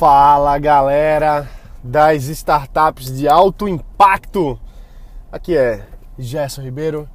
[0.00, 1.46] Fala galera
[1.84, 4.58] das startups de alto impacto.
[5.30, 5.86] Aqui é
[6.18, 7.06] Gerson Ribeiro,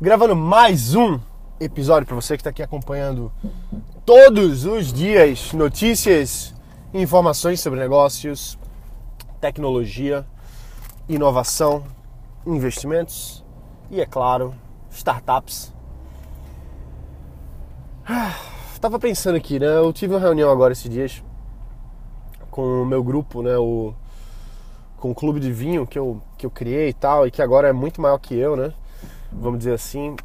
[0.00, 1.20] gravando mais um
[1.60, 3.30] episódio para você que está aqui acompanhando
[4.06, 6.54] todos os dias notícias
[6.94, 8.58] e informações sobre negócios,
[9.38, 10.24] tecnologia,
[11.10, 11.84] inovação,
[12.46, 13.44] investimentos
[13.90, 14.54] e, é claro,
[14.90, 15.74] startups.
[18.08, 18.34] Ah,
[18.80, 19.66] tava pensando aqui, né?
[19.66, 21.22] Eu tive uma reunião agora esses dias
[22.50, 23.56] com o meu grupo, né?
[23.56, 23.94] O,
[24.98, 27.68] com o clube de vinho que eu, que eu criei e tal, e que agora
[27.68, 28.72] é muito maior que eu, né?
[29.32, 30.16] Vamos dizer assim.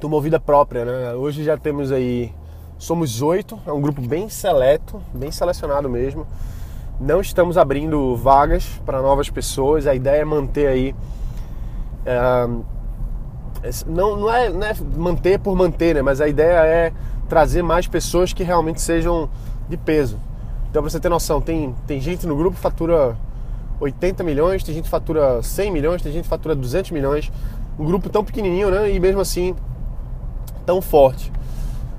[0.00, 1.14] Tomou vida própria, né?
[1.14, 2.32] Hoje já temos aí.
[2.76, 6.26] Somos oito, é um grupo bem seleto, bem selecionado mesmo.
[7.00, 10.94] Não estamos abrindo vagas para novas pessoas, a ideia é manter aí.
[12.04, 12.46] É,
[13.86, 16.02] não, não, é, não é manter por manter, né?
[16.02, 16.92] Mas a ideia é
[17.28, 19.28] trazer mais pessoas que realmente sejam
[19.68, 20.18] de peso.
[20.74, 23.16] Então, pra você ter noção, tem, tem gente no grupo que fatura
[23.78, 27.30] 80 milhões, tem gente que fatura 100 milhões, tem gente que fatura 200 milhões.
[27.78, 28.90] Um grupo tão pequenininho, né?
[28.90, 29.54] E mesmo assim,
[30.66, 31.30] tão forte.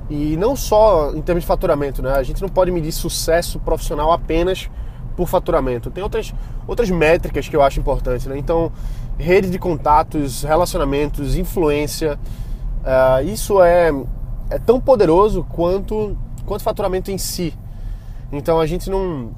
[0.10, 2.16] E não só em termos de faturamento, né?
[2.16, 4.70] A gente não pode medir sucesso profissional apenas
[5.16, 5.90] por faturamento.
[5.90, 6.34] Tem outras,
[6.68, 8.38] outras métricas que eu acho importantes, né?
[8.38, 8.74] Então,
[9.18, 12.20] rede de contatos, relacionamentos, influência,
[12.84, 13.94] uh, isso é,
[14.50, 17.54] é tão poderoso quanto, quanto faturamento em si.
[18.38, 19.32] Então a gente não,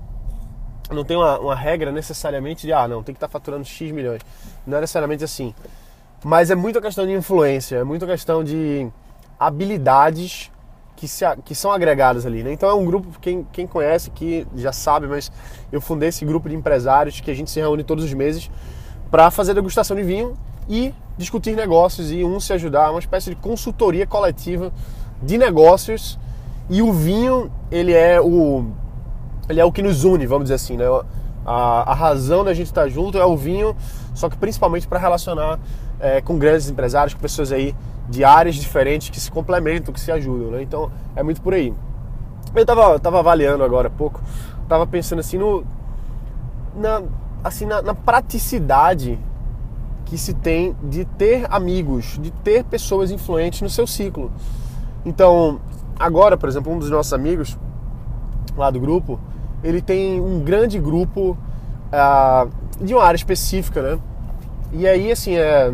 [0.90, 3.92] não tem uma, uma, regra necessariamente de, ah, não, tem que estar tá faturando X
[3.92, 4.22] milhões.
[4.66, 5.54] Não é necessariamente assim.
[6.24, 8.88] Mas é muita questão de influência, é muita questão de
[9.40, 10.52] habilidades
[10.96, 12.44] que, se, que são agregadas ali.
[12.44, 12.52] Né?
[12.52, 15.32] Então é um grupo, quem, quem conhece que já sabe, mas
[15.72, 18.50] eu fundei esse grupo de empresários que a gente se reúne todos os meses
[19.12, 20.36] para fazer degustação de vinho
[20.68, 24.74] e discutir negócios e um se ajudar, uma espécie de consultoria coletiva
[25.22, 26.18] de negócios
[26.70, 28.66] e o vinho, ele é o,
[29.50, 30.86] ele é o que nos une, vamos dizer assim, né?
[31.46, 33.76] A, a razão da gente estar junto é o vinho,
[34.14, 35.60] só que principalmente para relacionar
[36.00, 37.74] é, com grandes empresários, com pessoas aí
[38.10, 40.62] de áreas diferentes que se complementam, que se ajudam, né?
[40.62, 41.74] Então é muito por aí.
[42.56, 44.22] Eu tava, tava avaliando agora há pouco,
[44.68, 45.66] tava pensando assim no.
[46.76, 47.02] Na,
[47.44, 49.18] assim, na, na praticidade
[50.06, 54.32] que se tem de ter amigos, de ter pessoas influentes no seu ciclo.
[55.06, 55.60] Então,
[56.00, 57.58] agora, por exemplo, um dos nossos amigos
[58.56, 59.20] lá do grupo,
[59.68, 61.38] ele tem um grande grupo
[61.92, 62.50] uh,
[62.84, 64.00] de uma área específica, né?
[64.72, 65.74] E aí, assim, é,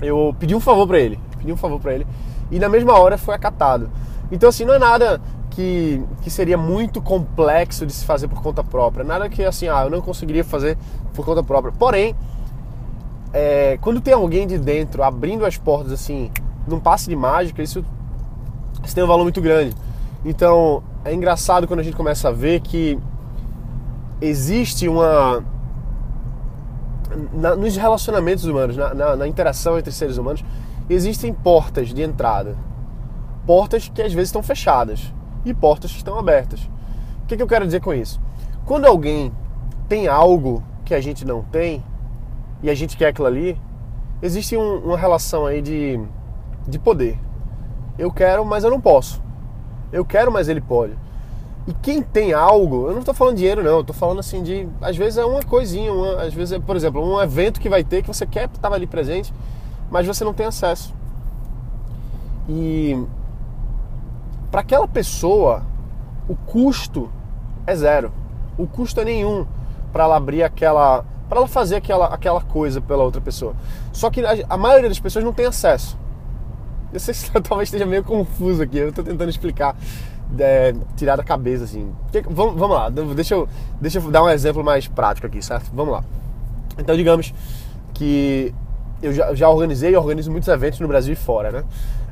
[0.00, 2.06] eu pedi um favor para ele, pedi um favor para ele,
[2.50, 3.90] e na mesma hora foi acatado.
[4.30, 8.62] Então, assim, não é nada que, que seria muito complexo de se fazer por conta
[8.62, 10.78] própria, nada que, assim, ah, eu não conseguiria fazer
[11.14, 11.72] por conta própria.
[11.72, 12.14] Porém,
[13.32, 16.30] é, quando tem alguém de dentro abrindo as portas, assim,
[16.66, 17.84] num passe de mágica, isso
[18.84, 19.74] isso tem um valor muito grande.
[20.24, 22.98] Então é engraçado quando a gente começa a ver que
[24.20, 25.44] existe uma.
[27.32, 30.44] Na, nos relacionamentos humanos, na, na, na, interação entre seres humanos,
[30.88, 32.56] existem portas de entrada.
[33.46, 35.12] Portas que às vezes estão fechadas
[35.44, 36.60] e portas que estão abertas.
[37.22, 38.20] O que, que eu quero dizer com isso?
[38.66, 39.32] Quando alguém
[39.88, 41.82] tem algo que a gente não tem
[42.62, 43.58] e a gente quer aquilo ali,
[44.20, 45.98] existe um, uma relação aí de,
[46.66, 47.18] de poder.
[47.98, 49.22] Eu quero, mas eu não posso.
[49.92, 50.94] Eu quero, mas ele pode.
[51.66, 54.66] E quem tem algo, eu não estou falando dinheiro não, eu estou falando assim de,
[54.80, 57.84] às vezes é uma coisinha, uma, às vezes é, por exemplo, um evento que vai
[57.84, 59.34] ter que você quer estar ali presente,
[59.90, 60.94] mas você não tem acesso.
[62.48, 62.98] E
[64.50, 65.62] para aquela pessoa,
[66.26, 67.10] o custo
[67.66, 68.12] é zero.
[68.56, 69.46] O custo é nenhum
[69.92, 73.54] para ela abrir aquela, para ela fazer aquela, aquela coisa pela outra pessoa.
[73.92, 75.98] Só que a, a maioria das pessoas não tem acesso.
[76.92, 79.76] Eu sei que talvez esteja meio confuso aqui, eu estou tentando explicar,
[80.38, 81.92] é, tirar da cabeça assim.
[82.28, 83.48] Vamos, vamos lá, deixa eu,
[83.80, 85.70] deixa eu dar um exemplo mais prático aqui, certo?
[85.72, 86.04] Vamos lá.
[86.78, 87.34] Então, digamos
[87.94, 88.54] que
[89.02, 91.64] eu já, já organizei e organizo muitos eventos no Brasil e fora, né?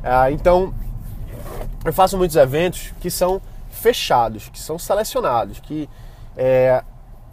[0.03, 0.72] Ah, então,
[1.84, 5.89] eu faço muitos eventos que são fechados, que são selecionados, que
[6.36, 6.83] é,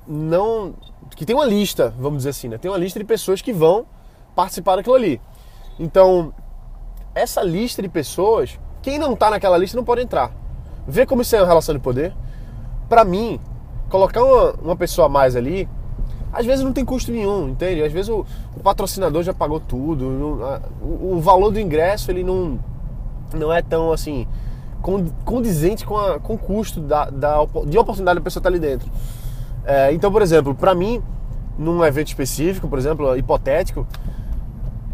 [0.08, 0.74] não.
[1.16, 2.58] que tem uma lista, vamos dizer assim, né?
[2.58, 3.86] Tem uma lista de pessoas que vão
[4.36, 5.22] participar daquilo ali.
[5.80, 6.34] Então,
[7.16, 10.32] essa lista de pessoas, quem não está naquela lista não pode entrar.
[10.88, 12.14] Vê como isso é uma relação de poder.
[12.90, 13.40] Para mim,
[13.90, 15.70] colocar uma, uma pessoa a mais ali,
[16.32, 17.84] às vezes não tem custo nenhum, entende?
[17.84, 18.26] Às vezes o,
[18.56, 22.60] o patrocinador já pagou tudo, não, a, o, o, valor do ingresso ele não,
[23.34, 24.28] não é tão assim
[25.24, 28.60] condizente com, a, com o custo da, da, de oportunidade da pessoa estar tá ali
[28.60, 28.92] dentro.
[29.64, 31.02] É, então, por exemplo, para mim,
[31.58, 33.88] num evento específico, por exemplo, hipotético,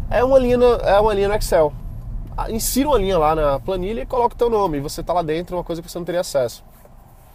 [0.08, 1.72] é uma linha no, é uma linha no Excel
[2.48, 4.78] insira uma linha lá na planilha e coloca o teu nome.
[4.78, 6.64] E você está lá dentro, uma coisa que você não teria acesso.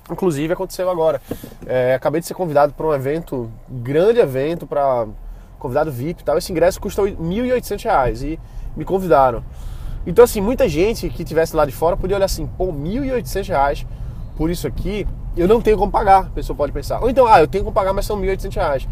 [0.09, 1.21] Inclusive aconteceu agora.
[1.65, 5.07] É, acabei de ser convidado para um evento, grande evento, para
[5.59, 6.37] convidado VIP e tal.
[6.37, 8.39] Esse ingresso custa R$ 1.800 e
[8.75, 9.43] me convidaram.
[10.05, 13.85] Então, assim, muita gente que tivesse lá de fora podia olhar assim, pô, R$ 1.800
[14.37, 17.01] por isso aqui, eu não tenho como pagar, a pessoa pode pensar.
[17.01, 18.87] Ou então, ah, eu tenho como pagar, mas são R$ 1.800.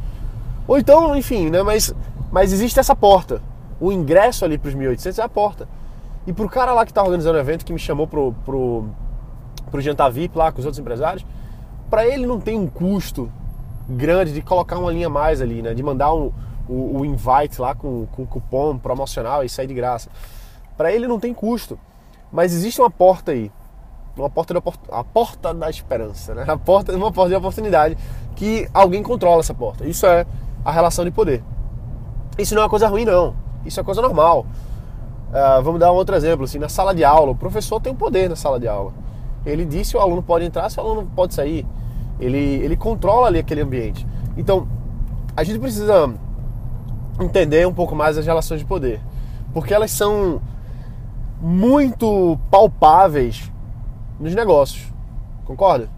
[0.68, 1.94] Ou então, enfim, né, mas,
[2.31, 3.42] mas existe essa porta.
[3.80, 5.68] O ingresso ali para os 1.800 é a porta.
[6.25, 8.85] E pro cara lá que tá organizando o evento, que me chamou pro, pro,
[9.69, 11.25] pro jantar VIP lá com os outros empresários,
[11.89, 13.29] para ele não tem um custo
[13.87, 15.73] grande de colocar uma linha mais ali, né?
[15.73, 16.31] De mandar um,
[16.67, 20.09] o, invite lá com, com cupom promocional e sair de graça.
[20.77, 21.77] Para ele não tem custo.
[22.31, 23.51] Mas existe uma porta aí.
[24.17, 24.61] Uma porta da,
[24.91, 26.45] a porta da esperança, né?
[26.47, 27.97] A porta, uma porta de oportunidade
[28.35, 29.85] que alguém controla essa porta.
[29.85, 30.25] Isso é
[30.63, 31.43] a relação de poder.
[32.37, 33.35] Isso não é uma coisa ruim, não.
[33.65, 34.45] Isso é coisa normal.
[35.33, 36.45] Uh, vamos dar um outro exemplo.
[36.45, 38.94] Assim, na sala de aula, o professor tem um poder na sala de aula.
[39.44, 41.65] Ele diz se o aluno pode entrar, se o aluno pode sair.
[42.19, 44.06] Ele, ele controla ali aquele ambiente.
[44.38, 44.68] Então,
[45.35, 46.13] a gente precisa
[47.19, 49.01] entender um pouco mais as relações de poder.
[49.53, 50.39] Porque elas são
[51.41, 53.51] muito palpáveis
[54.19, 54.88] nos negócios.
[55.45, 55.89] Concorda?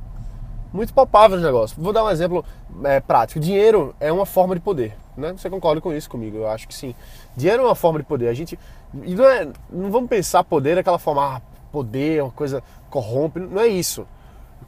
[0.74, 1.78] Muito palpáveis nos negócios.
[1.82, 2.44] Vou dar um exemplo
[2.84, 3.40] é, prático.
[3.40, 4.98] Dinheiro é uma forma de poder.
[5.16, 5.34] Né?
[5.38, 6.38] Você concorda com isso comigo?
[6.38, 6.94] Eu acho que sim.
[7.36, 8.28] Dinheiro é uma forma de poder.
[8.28, 8.58] A gente.
[9.04, 13.40] E não, é, não vamos pensar poder daquela forma, ah, poder, uma coisa corrompe.
[13.40, 14.08] Não é isso.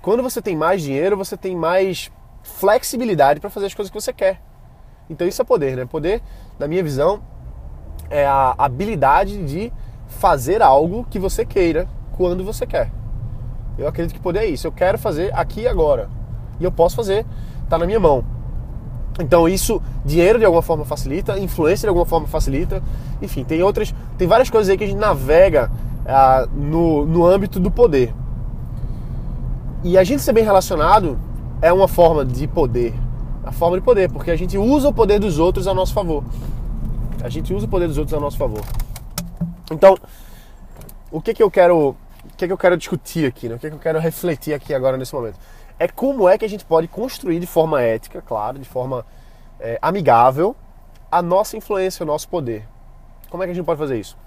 [0.01, 2.11] Quando você tem mais dinheiro, você tem mais
[2.43, 4.41] flexibilidade para fazer as coisas que você quer.
[5.09, 5.85] Então isso é poder, né?
[5.85, 6.21] Poder,
[6.59, 7.21] na minha visão,
[8.09, 9.71] é a habilidade de
[10.07, 12.91] fazer algo que você queira quando você quer.
[13.77, 14.67] Eu acredito que poder é isso.
[14.67, 16.09] Eu quero fazer aqui e agora.
[16.59, 17.25] E eu posso fazer,
[17.63, 18.25] está na minha mão.
[19.19, 22.83] Então isso, dinheiro de alguma forma facilita, influência de alguma forma facilita,
[23.21, 25.71] enfim, tem outras, tem várias coisas aí que a gente navega
[26.05, 28.13] ah, no, no âmbito do poder.
[29.83, 31.19] E a gente ser bem relacionado
[31.61, 32.93] é uma forma de poder,
[33.43, 36.23] a forma de poder, porque a gente usa o poder dos outros a nosso favor.
[37.23, 38.61] A gente usa o poder dos outros a nosso favor.
[39.71, 39.97] Então,
[41.11, 41.95] o que que eu quero, o
[42.37, 43.55] que que eu quero discutir aqui, né?
[43.55, 45.37] O que que eu quero refletir aqui agora nesse momento?
[45.79, 49.05] É como é que a gente pode construir de forma ética, claro, de forma
[49.59, 50.55] é, amigável,
[51.11, 52.67] a nossa influência, o nosso poder.
[53.29, 54.17] Como é que a gente pode fazer isso?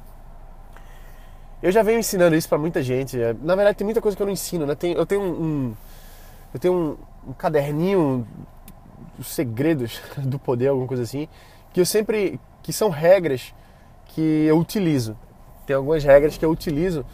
[1.63, 3.21] Eu já venho ensinando isso para muita gente.
[3.21, 4.75] É, na verdade, tem muita coisa que eu não ensino, né?
[4.75, 5.77] Tem, eu tenho um, um
[6.55, 8.27] eu tenho um, um caderninho
[9.19, 11.29] os segredos do poder, alguma coisa assim,
[11.73, 13.55] que eu sempre que são regras
[14.07, 15.17] que eu utilizo.
[15.67, 17.05] Tem algumas regras que eu utilizo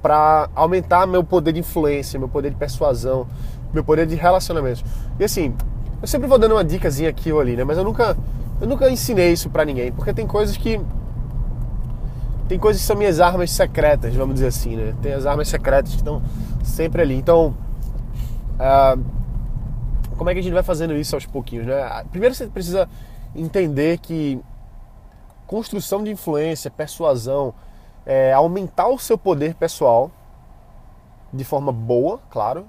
[0.00, 3.26] para aumentar meu poder de influência, meu poder de persuasão,
[3.72, 4.82] meu poder de relacionamento.
[5.18, 5.54] E assim,
[6.00, 7.64] eu sempre vou dando uma dicasinha aqui ou ali, né?
[7.64, 8.16] Mas eu nunca,
[8.60, 10.80] eu nunca ensinei isso para ninguém, porque tem coisas que
[12.48, 14.94] tem coisas que são minhas armas secretas, vamos dizer assim, né?
[15.02, 16.22] Tem as armas secretas que estão
[16.64, 17.14] sempre ali.
[17.14, 17.54] Então,
[18.54, 19.04] uh,
[20.16, 22.04] como é que a gente vai fazendo isso aos pouquinhos, né?
[22.10, 22.88] Primeiro você precisa
[23.34, 24.40] entender que
[25.46, 27.54] construção de influência, persuasão,
[28.06, 30.10] é, aumentar o seu poder pessoal
[31.32, 32.66] de forma boa, claro,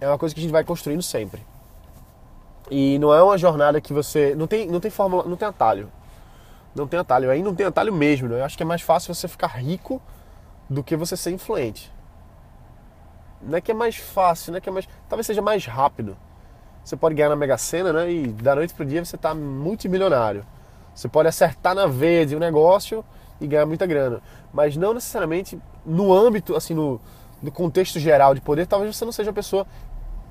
[0.00, 1.44] é uma coisa que a gente vai construindo sempre.
[2.70, 4.34] E não é uma jornada que você.
[4.34, 5.90] Não tem, não tem fórmula, não tem atalho.
[6.74, 7.30] Não tem atalho.
[7.30, 8.28] Aí não tem atalho mesmo.
[8.28, 8.40] Né?
[8.40, 10.02] Eu acho que é mais fácil você ficar rico
[10.68, 11.92] do que você ser influente.
[13.40, 14.88] Não é que é mais fácil, não é que é mais.
[15.08, 16.16] Talvez seja mais rápido.
[16.84, 18.10] Você pode ganhar na Mega Sena, né?
[18.10, 20.44] E da noite pro dia você tá multimilionário.
[20.94, 23.04] Você pode acertar na veia de um negócio
[23.40, 24.22] e ganhar muita grana.
[24.52, 27.00] Mas não necessariamente no âmbito, assim, no,
[27.42, 29.66] no contexto geral de poder, talvez você não seja uma pessoa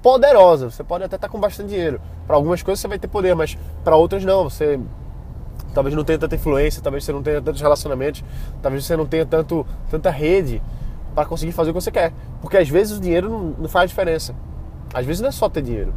[0.01, 0.69] poderosa.
[0.69, 2.01] Você pode até estar com bastante dinheiro.
[2.27, 4.43] Para algumas coisas você vai ter poder, mas para outras não.
[4.50, 4.79] Você
[5.74, 8.24] talvez não tenha tanta influência, talvez você não tenha tantos relacionamentos,
[8.62, 10.62] talvez você não tenha tanto, tanta rede
[11.13, 12.13] para conseguir fazer o que você quer.
[12.41, 14.35] Porque às vezes o dinheiro não, não faz diferença.
[14.93, 15.93] Às vezes não é só ter dinheiro.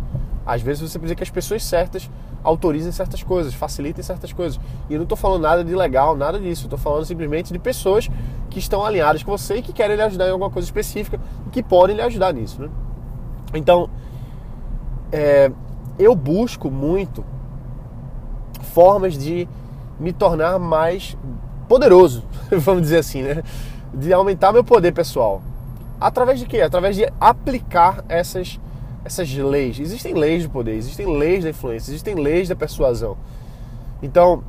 [0.47, 2.11] Às vezes você precisa que as pessoas certas
[2.43, 4.61] autorizem certas coisas, facilitem certas coisas.
[4.89, 6.65] E eu não estou falando nada de legal, nada disso.
[6.65, 8.09] Estou falando simplesmente de pessoas
[8.51, 11.51] que estão alinhadas com você e que querem lhe ajudar em alguma coisa específica e
[11.51, 12.63] que podem lhe ajudar nisso.
[12.63, 12.69] Né?
[13.55, 13.91] Então,
[15.13, 15.51] é,
[15.99, 17.25] eu busco muito
[18.73, 19.49] formas de
[19.99, 21.17] me tornar mais
[21.69, 23.43] poderoso, vamos dizer assim, né?
[23.93, 25.43] De aumentar meu poder pessoal.
[26.01, 26.61] Através de quê?
[26.61, 28.61] Através de aplicar essas
[29.05, 29.79] essas leis.
[29.79, 33.17] Existem leis do poder, existem leis da influência, existem leis da persuasão.
[34.03, 34.43] Então,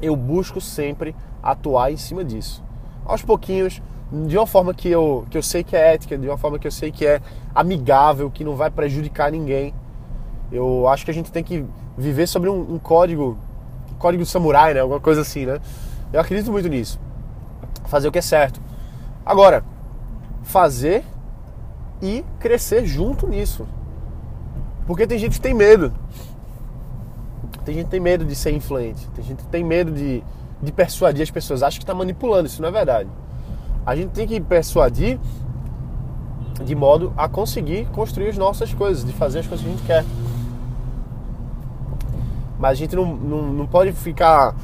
[0.00, 2.62] eu busco sempre atuar em cima disso.
[3.04, 3.80] Aos pouquinhos,
[4.26, 6.66] de uma forma que eu, que eu sei que é ética, de uma forma que
[6.66, 7.20] eu sei que é
[7.54, 9.74] amigável, que não vai prejudicar ninguém.
[10.50, 11.64] Eu acho que a gente tem que
[11.96, 13.36] viver sobre um, um código,
[13.98, 14.80] código samurai, né?
[14.80, 15.60] Alguma coisa assim, né?
[16.12, 17.00] Eu acredito muito nisso.
[17.86, 18.60] Fazer o que é certo.
[19.24, 19.64] Agora,
[20.42, 21.04] fazer
[22.00, 23.66] e crescer junto nisso.
[24.86, 25.92] Porque tem gente que tem medo.
[27.64, 29.08] Tem gente que tem medo de ser influente.
[29.14, 30.22] Tem gente que tem medo de,
[30.62, 31.62] de persuadir as pessoas.
[31.62, 32.46] Acha que está manipulando.
[32.46, 33.08] Isso não é verdade.
[33.84, 35.18] A gente tem que persuadir
[36.64, 39.86] de modo a conseguir construir as nossas coisas, de fazer as coisas que a gente
[39.86, 40.04] quer.
[42.58, 44.54] Mas a gente não, não, não pode ficar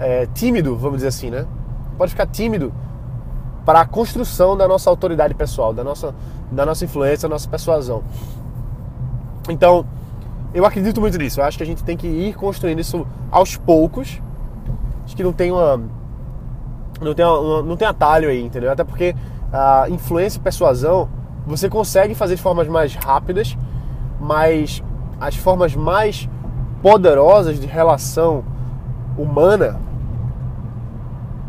[0.00, 1.46] é, tímido, vamos dizer assim, né?
[1.96, 2.72] Pode ficar tímido
[3.66, 6.14] para a construção da nossa autoridade pessoal, da nossa,
[6.52, 8.04] da nossa influência, da nossa persuasão.
[9.48, 9.84] Então,
[10.54, 11.40] eu acredito muito nisso.
[11.40, 14.22] Eu acho que a gente tem que ir construindo isso aos poucos.
[15.04, 15.82] Acho que não tem uma.
[17.00, 18.70] Não tem, uma, não tem atalho aí, entendeu?
[18.70, 19.14] Até porque
[19.52, 21.08] a influência e persuasão
[21.44, 23.56] você consegue fazer de formas mais rápidas,
[24.20, 24.82] mas
[25.20, 26.28] as formas mais
[26.82, 28.44] poderosas de relação
[29.18, 29.80] humana,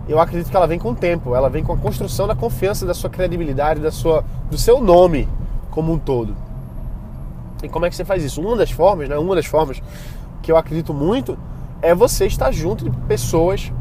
[0.07, 2.85] eu acredito que ela vem com o tempo, ela vem com a construção da confiança,
[2.85, 5.27] da sua credibilidade, da sua, do seu nome
[5.69, 6.35] como um todo.
[7.61, 8.41] E como é que você faz isso?
[8.41, 9.81] Uma das formas, né, uma das formas
[10.41, 11.37] que eu acredito muito
[11.81, 13.71] é você estar junto de pessoas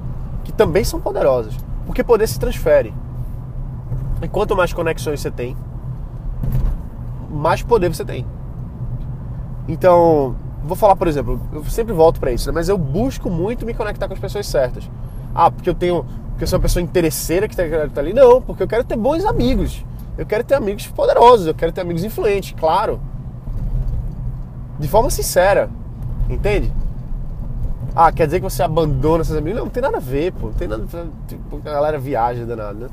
[0.45, 1.55] que também são poderosas,
[1.87, 2.93] porque poder se transfere.
[4.21, 5.57] E quanto mais conexões você tem,
[7.31, 8.27] mais poder você tem.
[9.69, 12.55] Então, vou falar, por exemplo, eu sempre volto para isso, né?
[12.55, 14.89] mas eu busco muito me conectar com as pessoas certas.
[15.39, 18.15] Ah, porque eu tenho, porque eu sou uma pessoa interesseira que está tá ali?
[18.15, 19.85] Não, porque eu quero ter bons amigos.
[20.17, 22.99] Eu quero ter amigos poderosos, eu quero ter amigos influentes, claro.
[24.79, 25.69] De forma sincera,
[26.31, 26.73] entende?
[27.95, 29.59] Ah, quer dizer que você abandona seus amigos?
[29.59, 30.47] Não, não tem nada a ver, pô.
[30.47, 30.87] Não tem nada.
[31.29, 32.89] Tipo, a galera viaja danada, né?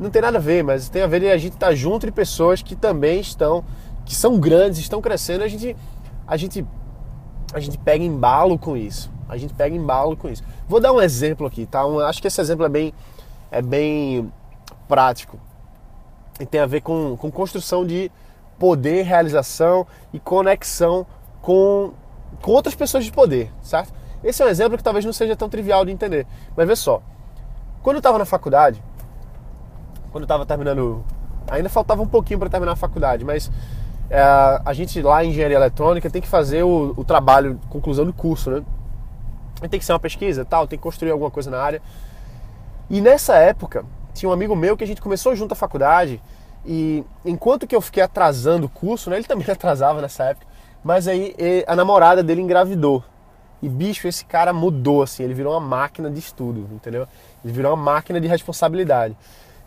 [0.00, 2.06] Não tem nada a ver, mas tem a ver de a gente estar tá junto
[2.06, 3.62] de pessoas que também estão,
[4.06, 5.44] que são grandes, estão crescendo.
[5.44, 5.76] A gente,
[6.26, 6.66] a gente
[7.52, 9.10] a gente pega embalo com isso.
[9.32, 10.44] A gente pega embalo com isso.
[10.68, 11.86] Vou dar um exemplo aqui, tá?
[11.86, 12.92] Um, acho que esse exemplo é bem,
[13.50, 14.30] é bem
[14.86, 15.40] prático.
[16.38, 18.12] E tem a ver com, com construção de
[18.58, 21.06] poder, realização e conexão
[21.40, 21.92] com,
[22.42, 23.94] com outras pessoas de poder, certo?
[24.22, 26.26] Esse é um exemplo que talvez não seja tão trivial de entender.
[26.54, 27.00] Mas vê só.
[27.82, 28.82] Quando eu estava na faculdade,
[30.10, 31.02] quando eu estava terminando.
[31.50, 33.50] Ainda faltava um pouquinho para terminar a faculdade, mas
[34.10, 38.12] é, a gente lá em engenharia eletrônica tem que fazer o, o trabalho, conclusão do
[38.12, 38.62] curso, né?
[39.68, 41.82] Tem que ser uma pesquisa tal, tem que construir alguma coisa na área.
[42.90, 46.20] E nessa época, tinha um amigo meu que a gente começou junto a faculdade
[46.64, 50.46] e enquanto que eu fiquei atrasando o curso, né, ele também atrasava nessa época,
[50.84, 51.34] mas aí
[51.66, 53.04] a namorada dele engravidou.
[53.62, 57.06] E bicho, esse cara mudou assim, ele virou uma máquina de estudo, entendeu?
[57.44, 59.16] Ele virou uma máquina de responsabilidade.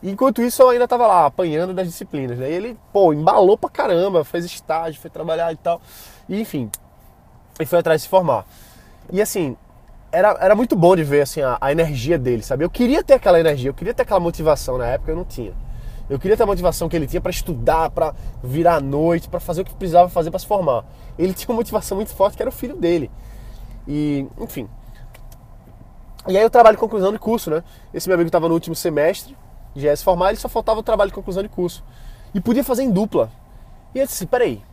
[0.04, 2.50] Enquanto isso, eu ainda tava lá, apanhando das disciplinas, né?
[2.50, 5.82] E ele, pô, embalou pra caramba, fez estágio, foi trabalhar e tal.
[6.28, 6.70] E, enfim,
[7.60, 8.46] e foi atrás de se formar.
[9.12, 9.56] E assim,
[10.16, 12.64] era, era muito bom de ver assim, a, a, energia dele, sabe?
[12.64, 15.54] Eu queria ter aquela energia, eu queria ter aquela motivação na época, eu não tinha.
[16.10, 19.40] Eu queria ter a motivação que ele tinha para estudar, para virar à noite, para
[19.40, 20.86] fazer o que precisava fazer para se formar.
[21.18, 23.12] Ele tinha uma motivação muito forte que era o filho dele.
[23.88, 24.70] E, enfim.
[26.28, 27.64] E aí eu trabalho de conclusão de curso, né?
[27.94, 29.36] Esse meu amigo estava no último semestre,
[29.76, 31.84] já ia se formar, ele só faltava o trabalho de conclusão de curso.
[32.34, 33.30] E podia fazer em dupla.
[33.94, 34.64] E eu disse, peraí,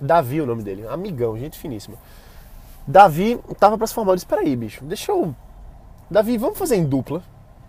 [0.00, 1.96] Davi é o nome dele, amigão, gente finíssima.
[2.88, 5.36] Davi tava para se formar, eu disse, peraí, bicho, deixa eu...
[6.10, 7.22] Davi, vamos fazer em dupla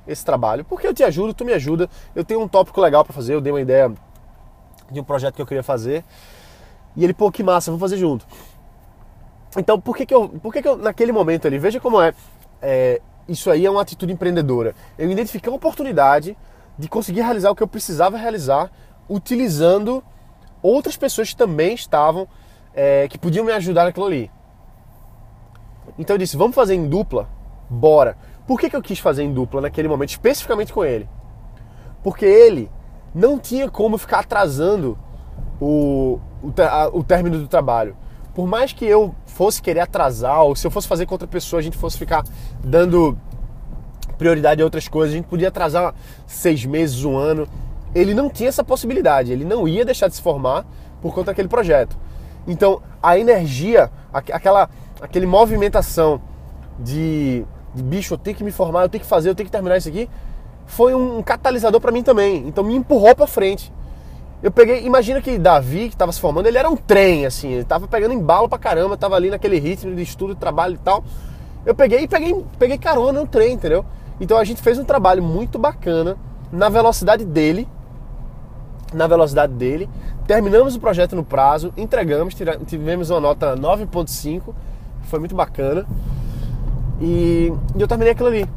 [0.08, 3.14] esse trabalho, porque eu te ajudo, tu me ajuda, eu tenho um tópico legal para
[3.14, 3.92] fazer, eu dei uma ideia
[4.90, 6.06] de um projeto que eu queria fazer.
[6.96, 8.26] E ele, pô, que massa, vamos fazer junto.
[9.58, 12.14] Então, por que que eu, por que que eu naquele momento ali, veja como é,
[12.62, 14.74] é isso aí é uma atitude empreendedora.
[14.98, 16.38] Eu identifiquei uma oportunidade
[16.78, 18.72] de conseguir realizar o que eu precisava realizar
[19.10, 20.02] utilizando
[20.62, 22.26] outras pessoas que também estavam,
[22.74, 24.32] é, que podiam me ajudar naquilo ali.
[26.00, 27.28] Então eu disse, vamos fazer em dupla?
[27.70, 28.18] Bora.
[28.48, 31.10] Por que, que eu quis fazer em dupla naquele momento, especificamente com ele?
[32.02, 32.72] Porque ele
[33.14, 34.98] não tinha como ficar atrasando
[35.60, 36.54] o, o,
[36.94, 37.98] o término do trabalho.
[38.34, 41.60] Por mais que eu fosse querer atrasar, ou se eu fosse fazer com outra pessoa,
[41.60, 42.24] a gente fosse ficar
[42.64, 43.18] dando
[44.18, 45.94] prioridade a outras coisas, a gente podia atrasar
[46.26, 47.46] seis meses, um ano.
[47.94, 50.66] Ele não tinha essa possibilidade, ele não ia deixar de se formar
[51.02, 51.98] por conta daquele projeto.
[52.48, 54.70] Então, a energia, aquela,
[55.02, 56.22] aquele movimentação
[56.80, 59.52] de, de bicho, eu tenho que me formar, eu tenho que fazer, eu tenho que
[59.52, 60.10] terminar isso aqui,
[60.66, 62.48] foi um catalisador para mim também.
[62.48, 63.72] Então, me empurrou para frente.
[64.42, 67.66] Eu peguei, imagina que Davi, que estava se formando, ele era um trem, assim, ele
[67.66, 71.04] tava pegando embalo pra caramba, tava ali naquele ritmo de estudo, trabalho e tal.
[71.66, 73.86] Eu peguei e peguei, peguei carona no trem, entendeu?
[74.20, 76.18] Então a gente fez um trabalho muito bacana
[76.52, 77.68] na velocidade dele,
[78.94, 79.90] na velocidade dele.
[80.26, 82.34] Terminamos o projeto no prazo, entregamos,
[82.66, 84.54] tivemos uma nota 9.5,
[85.10, 85.86] foi muito bacana.
[87.02, 88.48] E eu terminei aquilo ali.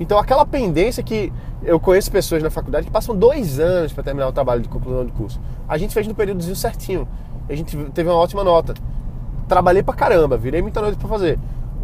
[0.00, 1.32] Então aquela pendência que,
[1.64, 5.04] eu conheço pessoas na faculdade que passam dois anos para terminar o trabalho de conclusão
[5.04, 5.40] de curso.
[5.68, 7.08] A gente fez no períodozinho certinho.
[7.48, 8.74] A gente teve uma ótima nota.
[9.46, 11.38] Trabalhei pra caramba, virei muita noite para fazer.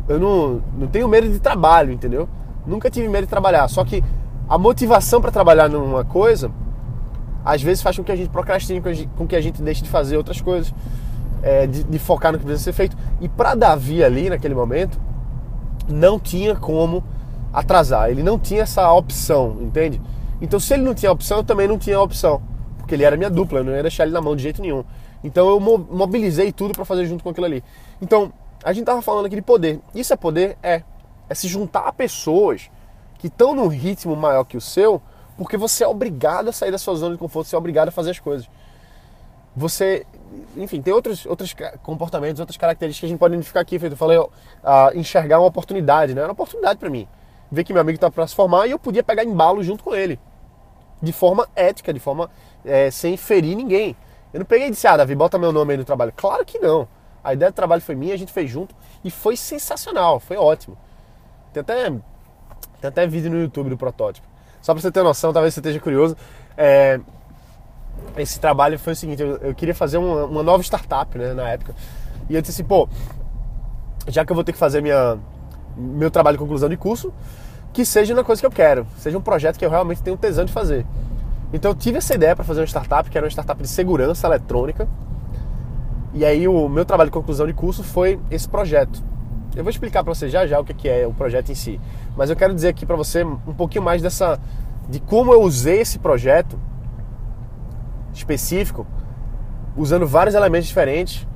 [0.09, 2.29] Eu não, não tenho medo de trabalho, entendeu?
[2.67, 3.69] Nunca tive medo de trabalhar.
[3.69, 4.03] Só que
[4.49, 6.51] a motivação para trabalhar numa coisa,
[7.45, 8.83] às vezes faz com que a gente procrastine,
[9.17, 10.75] com que a gente deixe de fazer outras coisas,
[11.43, 12.97] é, de, de focar no que precisa ser feito.
[13.21, 14.99] E para Davi ali, naquele momento,
[15.89, 17.03] não tinha como
[17.53, 18.11] atrasar.
[18.11, 20.01] Ele não tinha essa opção, entende?
[20.41, 22.41] Então, se ele não tinha opção, eu também não tinha opção.
[22.79, 24.85] Porque ele era minha dupla, eu não ia deixar ele na mão de jeito nenhum.
[25.23, 27.65] Então, eu mobilizei tudo para fazer junto com aquilo ali.
[28.01, 28.33] Então,
[28.63, 29.81] a gente tava falando aqui de poder.
[29.95, 30.57] Isso é poder?
[30.63, 30.83] É.
[31.29, 32.71] É se juntar a pessoas
[33.19, 35.03] que estão num ritmo maior que o seu,
[35.37, 37.91] porque você é obrigado a sair da sua zona de conforto, você é obrigado a
[37.91, 38.49] fazer as coisas.
[39.57, 40.07] Você,
[40.57, 43.77] enfim, tem outros, outros comportamentos, outras características que a gente pode identificar aqui.
[43.83, 44.29] Eu falei, uh,
[44.95, 46.21] enxergar uma oportunidade, né?
[46.21, 47.09] Era uma oportunidade para mim
[47.51, 49.95] ver que meu amigo estava para se formar e eu podia pegar embalo junto com
[49.95, 50.19] ele.
[51.01, 52.31] De forma ética, de forma
[52.65, 53.97] é, sem ferir ninguém.
[54.33, 56.13] Eu não peguei e disse, ah, Davi, bota meu nome aí no trabalho.
[56.15, 56.87] Claro que não.
[57.25, 60.77] A ideia do trabalho foi minha, a gente fez junto e foi sensacional, foi ótimo.
[61.53, 62.01] Tem até, tem
[62.83, 64.27] até vídeo no YouTube do protótipo.
[64.61, 66.17] Só para você ter noção, talvez você esteja curioso.
[66.57, 67.01] É,
[68.17, 71.49] esse trabalho foi o seguinte: eu, eu queria fazer uma, uma, nova startup né, na
[71.49, 71.75] época.
[72.29, 72.89] E eu disse assim, pô,
[74.07, 75.19] já que eu vou ter que fazer minha,
[75.77, 77.13] meu trabalho de conclusão de curso,
[77.73, 80.45] que seja uma coisa que eu quero, seja um projeto que eu realmente tenho tesão
[80.45, 80.85] de fazer.
[81.53, 84.27] Então eu tive essa ideia para fazer uma startup, que era uma startup de segurança
[84.27, 84.87] eletrônica.
[86.13, 89.03] E aí o meu trabalho de conclusão de curso foi esse projeto.
[89.57, 91.81] Eu vou explicar para você já já o que é o projeto em si,
[92.17, 94.39] mas eu quero dizer aqui para você um pouquinho mais dessa
[94.89, 96.59] de como eu usei esse projeto
[98.13, 98.87] específico,
[99.77, 101.27] usando vários elementos diferentes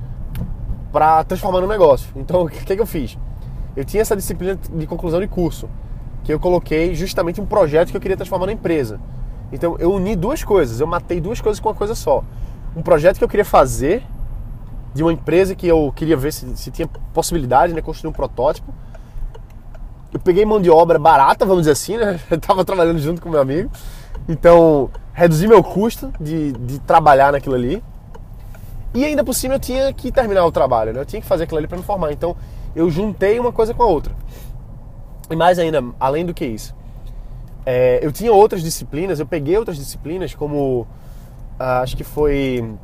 [0.91, 2.09] para transformar no negócio.
[2.15, 3.17] Então o que, que eu fiz?
[3.75, 5.69] eu tinha essa disciplina de conclusão de curso,
[6.23, 8.99] que eu coloquei justamente um projeto que eu queria transformar na empresa.
[9.51, 12.23] Então eu uni duas coisas, eu matei duas coisas com uma coisa só.
[12.75, 14.03] Um projeto que eu queria fazer
[14.93, 18.73] de uma empresa que eu queria ver se, se tinha possibilidade, né, construir um protótipo.
[20.13, 22.19] Eu peguei mão de obra barata, vamos dizer assim, né?
[22.29, 23.71] Eu tava trabalhando junto com meu amigo.
[24.29, 27.83] Então, reduzi meu custo de, de trabalhar naquilo ali.
[28.93, 30.99] E ainda por cima eu tinha que terminar o trabalho, né?
[30.99, 32.11] Eu tinha que fazer aquilo ali para me formar.
[32.11, 32.35] Então,
[32.75, 34.13] eu juntei uma coisa com a outra.
[35.29, 36.75] E mais ainda, além do que isso,
[37.65, 40.85] é, eu tinha outras disciplinas, eu peguei outras disciplinas, como
[41.57, 42.75] ah, acho que foi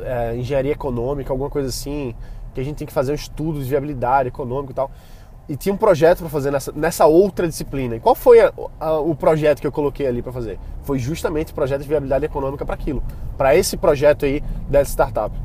[0.00, 2.14] é, engenharia econômica, alguma coisa assim,
[2.54, 4.90] que a gente tem que fazer um estudo de viabilidade econômica e tal.
[5.48, 7.96] E tinha um projeto para fazer nessa, nessa outra disciplina.
[7.96, 10.58] E qual foi a, a, o projeto que eu coloquei ali para fazer?
[10.84, 13.02] Foi justamente o projeto de viabilidade econômica para aquilo,
[13.36, 15.36] para esse projeto aí dessa startup.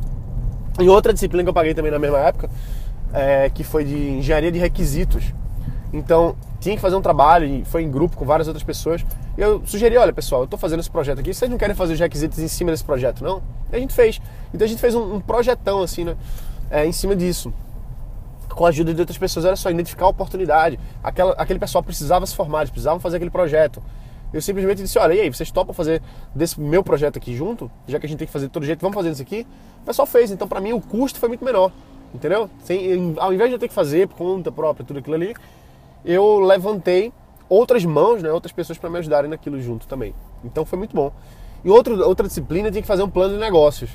[0.80, 2.50] E outra disciplina que eu paguei também na mesma época
[3.14, 5.34] é, que foi de engenharia de requisitos.
[5.92, 9.04] Então, tinha que fazer um trabalho e foi em grupo com várias outras pessoas.
[9.38, 11.94] E eu sugeri, olha pessoal, eu estou fazendo esse projeto aqui, vocês não querem fazer
[11.94, 13.42] os requisitos em cima desse projeto, não?
[13.72, 14.22] E a gente fez.
[14.54, 16.16] Então a gente fez um, um projetão assim, né?
[16.70, 17.52] É, em cima disso.
[18.50, 20.80] Com a ajuda de outras pessoas, era só identificar a oportunidade.
[21.04, 23.82] Aquela, aquele pessoal precisava se formar, eles precisavam fazer aquele projeto.
[24.34, 26.02] Eu simplesmente disse, olha, e aí, vocês topam fazer
[26.36, 27.70] desse meu projeto aqui junto?
[27.88, 29.46] Já que a gente tem que fazer de todo jeito, vamos fazer isso aqui?
[29.82, 31.72] O pessoal fez, então para mim o custo foi muito menor.
[32.14, 32.50] Entendeu?
[32.64, 35.34] Sem, ao invés de eu ter que fazer por conta própria tudo aquilo ali,
[36.04, 37.12] eu levantei
[37.48, 40.14] outras mãos, né, outras pessoas para me ajudarem naquilo junto também.
[40.44, 41.12] Então foi muito bom.
[41.64, 43.90] E outro, outra disciplina tinha que fazer um plano de negócios.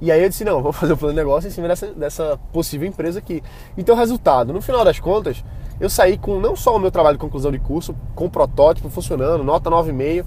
[0.00, 2.38] E aí eu disse, não, vou fazer um plano de negócio em cima dessa, dessa
[2.52, 3.42] possível empresa aqui.
[3.76, 5.42] Então, resultado, no final das contas,
[5.80, 9.42] eu saí com não só o meu trabalho de conclusão de curso, com protótipo funcionando,
[9.42, 10.24] nota 9,5,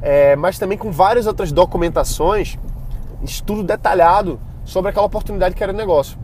[0.00, 2.58] é, mas também com várias outras documentações,
[3.22, 6.18] estudo detalhado sobre aquela oportunidade que era o negócio.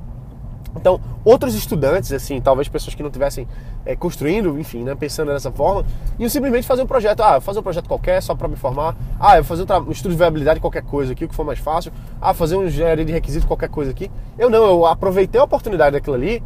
[0.77, 3.46] Então, outros estudantes, assim, talvez pessoas que não tivessem
[3.85, 5.85] é, construindo, enfim, né, pensando dessa forma,
[6.18, 7.22] iam simplesmente fazer um projeto.
[7.22, 8.96] Ah, fazer um projeto qualquer só para me formar.
[9.20, 11.44] Ah, eu vou fazer um, um, estudo de viabilidade qualquer coisa aqui, o que for
[11.44, 11.92] mais fácil.
[12.20, 14.11] Ah, fazer um engenharia de requisito qualquer coisa aqui.
[14.38, 16.42] Eu não, eu aproveitei a oportunidade daquilo ali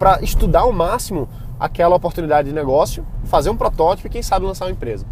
[0.00, 4.64] para estudar ao máximo aquela oportunidade de negócio, fazer um protótipo e quem sabe lançar
[4.64, 5.04] uma empresa.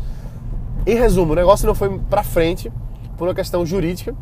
[0.87, 2.73] Em resumo, o negócio não foi para frente
[3.19, 4.15] por uma questão jurídica,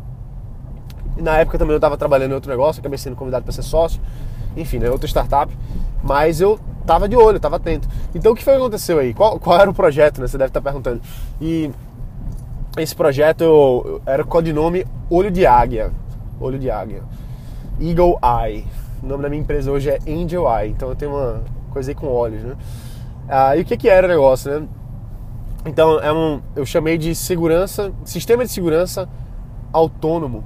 [1.15, 3.61] e na época também eu estava trabalhando em outro negócio, acabei sendo convidado para ser
[3.61, 4.01] sócio,
[4.57, 5.57] enfim, né, outra startup.
[6.03, 7.87] Mas eu estava de olho, estava atento.
[8.13, 9.13] Então o que foi que aconteceu aí?
[9.13, 10.27] Qual, qual era o projeto, né?
[10.27, 11.01] Você deve estar tá perguntando.
[11.39, 11.71] E
[12.77, 15.91] esse projeto eu, era o codinome Olho de Águia.
[16.41, 17.03] Olho de Águia.
[17.79, 18.65] Eagle Eye.
[19.01, 20.71] O nome da minha empresa hoje é Angel Eye.
[20.71, 22.55] Então eu tenho uma coisa aí com olhos, né?
[23.27, 24.67] Ah, e o que, que era o negócio, né?
[25.65, 29.07] Então é um, eu chamei de segurança, sistema de segurança
[29.73, 30.43] autônomo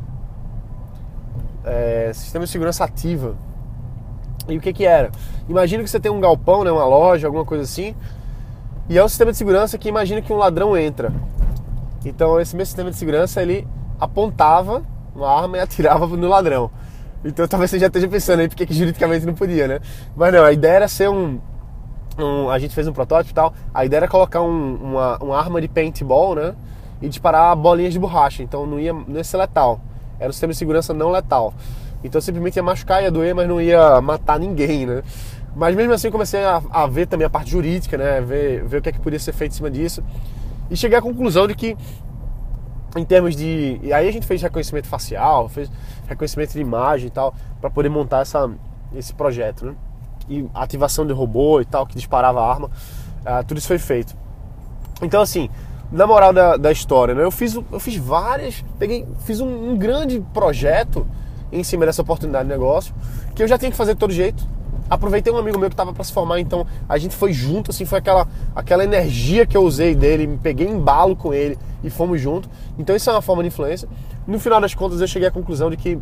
[1.64, 3.36] é, sistema de segurança ativa.
[4.48, 5.12] E o que que era?
[5.48, 7.96] Imagina que você tem um galpão, né, uma loja, alguma coisa assim,
[8.90, 11.14] E é um sistema de segurança que imagina que um ladrão entra.
[12.04, 13.68] Então esse mesmo sistema de segurança ele
[14.00, 14.84] apontava
[15.16, 16.72] uma arma e atirava no ladrão.
[17.24, 19.80] Então talvez você já esteja pensando aí porque que juridicamente não podia, né?
[20.16, 21.40] Mas não, a ideia era ser um.
[22.18, 23.54] um a gente fez um protótipo e tal.
[23.74, 26.56] A ideia era colocar um, uma, uma arma de paintball, né?
[27.02, 28.42] E disparar bolinhas de borracha.
[28.42, 29.80] Então não ia, não ia ser letal.
[30.20, 31.54] Era um sistema de segurança não letal.
[32.04, 35.04] Então simplesmente ia machucar, ia doer, mas não ia matar ninguém, né?
[35.56, 38.22] Mas mesmo assim comecei a, a, ver também a parte jurídica, né?
[38.22, 40.04] Ver, ver o que é que podia ser feito em cima disso.
[40.70, 41.78] E cheguei à conclusão de que
[42.96, 43.80] em termos de.
[43.82, 45.70] E aí a gente fez reconhecimento facial, fez
[46.08, 48.50] reconhecimento de imagem e tal, para poder montar essa,
[48.96, 49.76] esse projeto, né?
[50.30, 54.16] E ativação de robô e tal, que disparava a arma, uh, tudo isso foi feito.
[55.02, 55.50] Então, assim,
[55.92, 57.24] na moral da, da história, né?
[57.24, 61.08] Eu fiz, eu fiz várias, peguei, fiz um, um grande projeto
[61.52, 62.94] em cima dessa oportunidade de negócio,
[63.36, 64.48] que eu já tinha que fazer de todo jeito,
[64.92, 67.86] aproveitei um amigo meu que estava para se formar, então a gente foi junto, assim,
[67.86, 71.90] foi aquela, aquela energia que eu usei dele, me peguei em balo com ele e
[71.90, 72.50] fomos juntos.
[72.78, 73.88] Então isso é uma forma de influência.
[74.28, 75.98] No final das contas eu cheguei à conclusão de que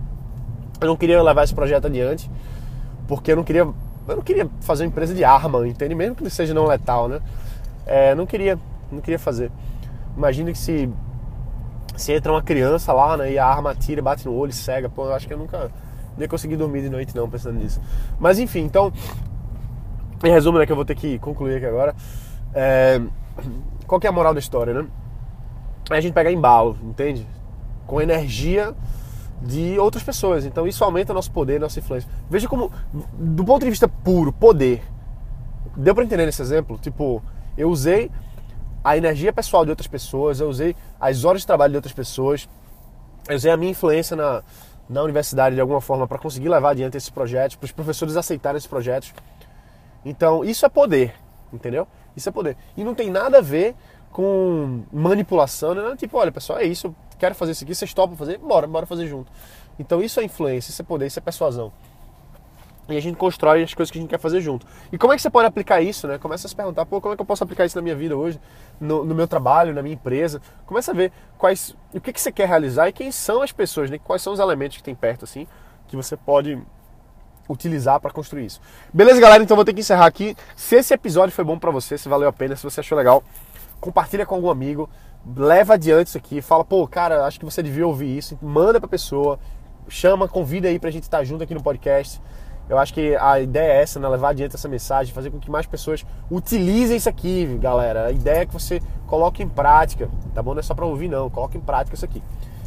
[0.81, 2.31] eu não queria levar esse projeto adiante,
[3.07, 5.93] porque eu não queria, eu não queria fazer uma empresa de arma, entende?
[5.93, 7.21] Mesmo que seja não letal, né?
[7.85, 8.57] É, não queria,
[8.91, 9.51] não queria fazer.
[10.17, 10.89] Imagina que se
[11.95, 15.05] se entra uma criança lá, né, e a arma tira, bate no olho, cega, pô,
[15.05, 15.69] eu acho que eu nunca
[16.19, 17.81] nem consegui dormir de noite não pensando nisso.
[18.19, 18.91] Mas enfim, então,
[20.23, 21.95] em resumo, né, que eu vou ter que concluir aqui agora,
[22.53, 23.01] é,
[23.87, 24.85] qual que é a moral da história, né?
[25.89, 27.25] É a gente pegar embalo, entende?
[27.87, 28.75] Com energia
[29.41, 30.45] de outras pessoas.
[30.45, 32.09] Então isso aumenta nosso poder, nossa influência.
[32.29, 34.83] Veja como, do ponto de vista puro, poder.
[35.75, 36.77] Deu para entender nesse exemplo?
[36.77, 37.23] Tipo,
[37.57, 38.11] eu usei
[38.83, 42.47] a energia pessoal de outras pessoas, eu usei as horas de trabalho de outras pessoas,
[43.27, 44.43] eu usei a minha influência na,
[44.89, 48.57] na universidade de alguma forma para conseguir levar adiante esse projeto, para os professores aceitarem
[48.57, 49.13] esses projetos.
[50.03, 51.13] Então, isso é poder,
[51.53, 51.87] entendeu?
[52.15, 52.57] Isso é poder.
[52.75, 53.75] E não tem nada a ver
[54.11, 55.95] com manipulação, né?
[55.95, 58.39] Tipo, olha, pessoal, é isso, quero fazer isso aqui, vocês topam fazer?
[58.39, 59.31] Bora, bora fazer junto.
[59.77, 61.71] Então, isso é influência, isso é poder, isso é persuasão
[62.89, 64.65] e a gente constrói as coisas que a gente quer fazer junto.
[64.91, 66.17] E como é que você pode aplicar isso, né?
[66.17, 68.17] Começa a se perguntar, pô, como é que eu posso aplicar isso na minha vida
[68.17, 68.39] hoje,
[68.79, 70.41] no, no meu trabalho, na minha empresa?
[70.65, 73.89] Começa a ver quais, o que, que você quer realizar e quem são as pessoas,
[73.89, 73.99] né?
[74.03, 75.47] Quais são os elementos que tem perto, assim,
[75.87, 76.59] que você pode
[77.49, 78.61] utilizar para construir isso.
[78.93, 79.41] Beleza, galera?
[79.41, 80.35] Então vou ter que encerrar aqui.
[80.55, 83.23] Se esse episódio foi bom para você, se valeu a pena, se você achou legal,
[83.79, 84.87] compartilha com algum amigo,
[85.35, 88.87] leva adiante isso aqui, fala, pô, cara, acho que você devia ouvir isso, manda pra
[88.87, 89.39] pessoa,
[89.87, 92.21] chama, convida aí pra gente estar junto aqui no podcast.
[92.69, 94.07] Eu acho que a ideia é essa, né?
[94.07, 98.05] levar adiante essa mensagem, fazer com que mais pessoas utilizem isso aqui, galera.
[98.05, 100.53] A ideia é que você coloque em prática, tá bom?
[100.53, 101.31] Não é só para ouvir, não.
[101.31, 102.21] Coloque em prática isso aqui.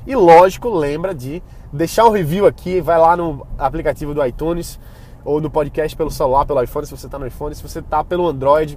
[0.05, 1.41] E lógico, lembra de
[1.73, 4.79] deixar um review aqui, vai lá no aplicativo do iTunes
[5.25, 8.03] ou no podcast pelo celular, pelo iPhone, se você está no iPhone, se você está
[8.03, 8.77] pelo Android,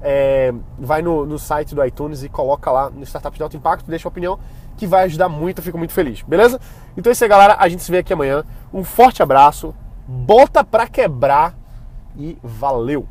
[0.00, 3.90] é, vai no, no, site do iTunes e coloca lá no Startup de Alto Impacto,
[3.90, 4.38] deixa a opinião,
[4.76, 6.60] que vai ajudar muito, eu fico muito feliz, beleza?
[6.96, 8.44] Então é isso aí, galera, a gente se vê aqui amanhã.
[8.72, 9.74] Um forte abraço,
[10.06, 11.54] bota pra quebrar
[12.16, 13.06] e valeu!